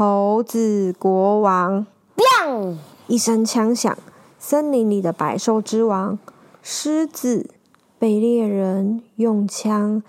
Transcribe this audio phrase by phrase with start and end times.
[0.00, 1.84] 猴子国王，
[2.16, 2.76] 砰！
[3.08, 3.98] 一声枪响，
[4.38, 6.16] 森林里的百兽之王
[6.62, 7.50] 狮子
[7.98, 10.00] 被猎人用枪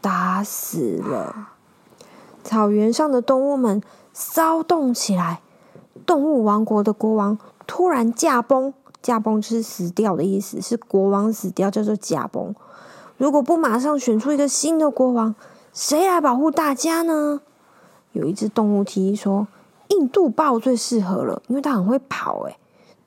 [0.00, 1.50] 打死了。
[2.42, 3.80] 草原上的动物们
[4.12, 5.40] 骚动起来。
[6.04, 12.52] 动物王国的国王突然驾崩，驾崩就是死掉的意思，是国王死掉叫做驾崩。
[13.16, 15.36] 如果不马上选出一个新的国王，
[15.72, 17.42] 谁来保护大家呢？
[18.16, 19.46] 有一只动物提议说
[19.88, 22.56] ：“印度豹最适合了，因为它很会跑。”诶，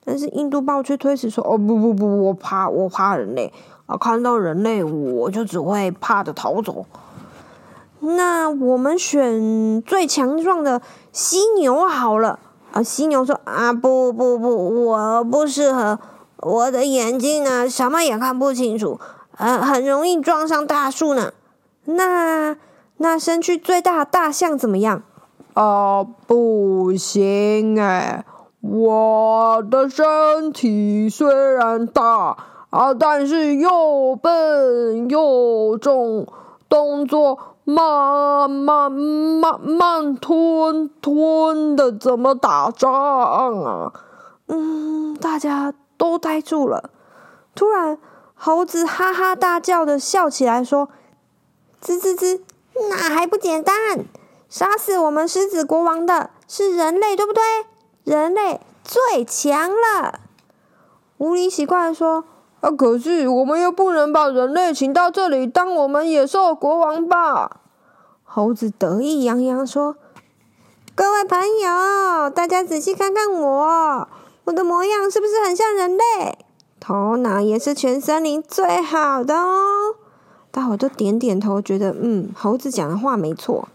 [0.05, 3.51] 但是印度豹却推辞说：“哦，不不不，我怕，我怕人类
[3.87, 3.97] 啊！
[3.97, 6.85] 看到人类，我就只会怕的逃走。”
[8.01, 12.39] 那我们选最强壮的犀牛好了。
[12.71, 15.99] 啊，犀牛说：“啊，不不不，我不适合，
[16.37, 18.99] 我的眼睛呢，什么也看不清楚，
[19.37, 21.33] 呃，很容易撞上大树呢。”
[21.85, 22.55] 那。
[23.01, 25.03] 那身躯最大的大象怎么样？
[25.53, 28.23] 啊，不行哎！
[28.61, 32.37] 我的身体虽然大
[32.69, 36.27] 啊，但是又笨又重，
[36.67, 42.91] 动作慢慢慢慢吞吞的，怎么打仗
[43.63, 43.93] 啊？
[44.47, 46.89] 嗯，大家都呆住了。
[47.55, 47.97] 突然，
[48.35, 50.89] 猴子哈哈大叫的笑起来，说
[51.81, 52.41] ：“吱吱吱。”
[52.89, 54.05] 那还不简单？
[54.47, 57.41] 杀死我们狮子国王的是人类，对不对？
[58.03, 60.19] 人类最强了。
[61.17, 62.23] 狐狸奇怪地说
[62.61, 67.59] ：“啊，可是我们又不能把人类请到这里当我们野兽国王吧？”
[68.23, 69.95] 猴子得意洋洋说
[70.95, 74.07] ：“各位朋友，大家仔细看看我，
[74.45, 76.37] 我的模样是不是很像人类？
[76.79, 79.95] 头脑也是全森林最好的哦。”
[80.51, 83.67] 大伙都点点头，觉得嗯，猴子讲的话没错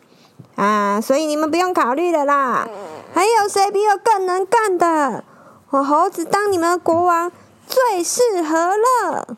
[0.57, 2.69] 啊，所以你们不用考虑了啦。
[3.13, 5.25] 还有谁比我更能干的？
[5.71, 7.31] 我猴子当你们的国王
[7.67, 9.37] 最适合了。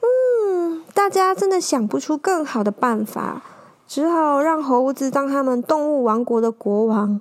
[0.00, 3.42] 嗯，大家真的想不出更好的办法，
[3.88, 7.20] 只好让猴子当他们动物王国的国王。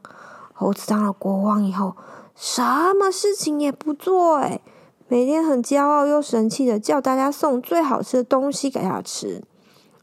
[0.54, 1.96] 猴子当了国王以后，
[2.36, 2.62] 什
[2.94, 4.62] 么事情也不做，哎。
[5.14, 9.44] 每天很骄傲又神气的叫大家送最好吃的东西给他吃。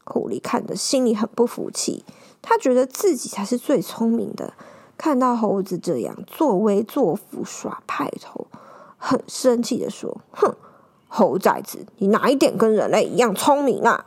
[0.05, 2.05] 狐狸看着心里很不服气，
[2.41, 4.53] 他觉得自己才是最聪明的。
[4.97, 8.47] 看到猴子这样作威作福耍派头，
[8.97, 10.55] 很生气的说：“哼，
[11.09, 14.05] 猴崽子，你哪一点跟人类一样聪明啊？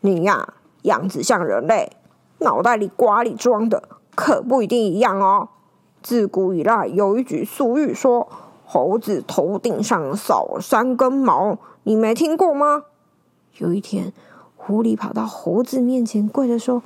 [0.00, 1.92] 你呀，样子像人类，
[2.38, 3.84] 脑袋里瓜里装的
[4.16, 5.50] 可不一定一样哦。
[6.02, 8.28] 自古以来有一句俗语说。”
[8.72, 12.84] 猴子头顶上少三根毛，你没听过吗？
[13.58, 14.14] 有一天，
[14.56, 16.82] 狐狸跑到猴子面前，跪着说：“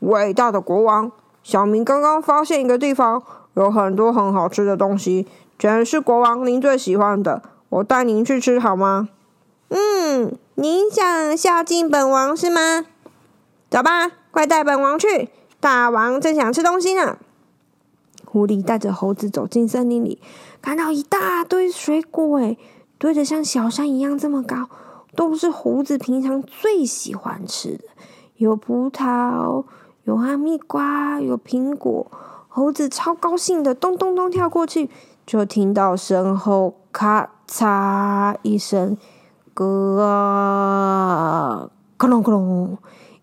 [0.00, 1.10] 伟大的国王，
[1.42, 3.22] 小明刚刚发现一个地方，
[3.54, 5.26] 有很多很好吃的东西，
[5.58, 9.08] 全是国王您最喜欢的，我带您去吃好吗
[9.70, 12.84] ？”“嗯，您想孝敬本王是吗
[13.70, 17.16] ？”“走吧，快带本王去，大王正想吃东西呢。”
[18.32, 20.18] 狐狸带着猴子走进森林里，
[20.62, 22.56] 看到一大堆水果，诶，
[22.96, 24.70] 堆得像小山一样这么高，
[25.14, 27.84] 都是猴子平常最喜欢吃的，
[28.36, 29.66] 有葡萄，
[30.04, 32.10] 有哈密瓜，有苹果。
[32.48, 34.88] 猴子超高兴的，咚咚咚跳过去，
[35.26, 38.96] 就听到身后咔嚓一声，
[39.52, 42.78] 咯，咯隆咯隆，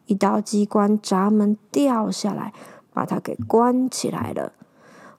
[0.06, 2.54] 一道机关闸门掉下来，
[2.94, 4.54] 把它给关起来了。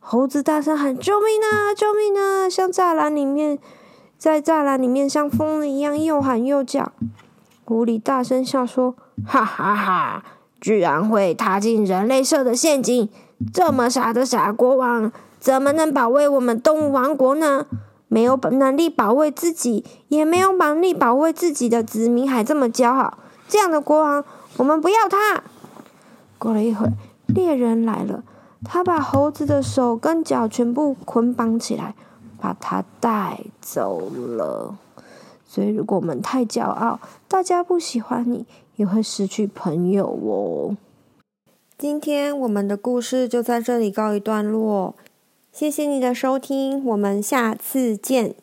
[0.03, 1.75] 猴子大声喊：“救命啊！
[1.75, 3.59] 救命啊！”像栅栏里面，
[4.19, 6.91] 在栅栏里面像疯了一样又喊又叫。
[7.65, 10.25] 狐狸大声笑说：“哈哈哈！
[10.61, 13.09] 居然会踏进人类设的陷阱！
[13.53, 17.67] 这么傻的傻国王，怎么能保卫我们动物王国呢？
[18.09, 23.19] 没有能力保卫自己，也没有能力保卫自己的子民，还这么骄傲，
[23.49, 24.25] 这样的国王，
[24.57, 25.45] 我们不要他！”
[26.39, 26.89] 过了一会，
[27.29, 28.25] 猎人来了。
[28.65, 31.95] 他把猴子的手跟脚全部捆绑起来，
[32.39, 34.77] 把它带走了。
[35.47, 38.47] 所以，如果我们太骄傲，大家不喜欢你，
[38.77, 40.77] 也会失去朋友哦。
[41.77, 44.95] 今天我们的故事就在这里告一段落。
[45.51, 48.35] 谢谢你的收听，我们下次见。